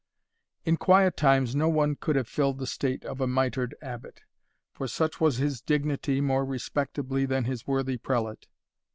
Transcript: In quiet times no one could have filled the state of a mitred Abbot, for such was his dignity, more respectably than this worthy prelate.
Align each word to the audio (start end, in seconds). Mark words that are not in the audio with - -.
In 0.65 0.77
quiet 0.77 1.15
times 1.15 1.55
no 1.55 1.69
one 1.69 1.93
could 1.95 2.15
have 2.15 2.27
filled 2.27 2.57
the 2.57 2.65
state 2.65 3.05
of 3.05 3.21
a 3.21 3.27
mitred 3.27 3.75
Abbot, 3.83 4.23
for 4.73 4.87
such 4.87 5.21
was 5.21 5.37
his 5.37 5.61
dignity, 5.61 6.19
more 6.21 6.43
respectably 6.43 7.27
than 7.27 7.43
this 7.43 7.67
worthy 7.67 7.97
prelate. 7.97 8.47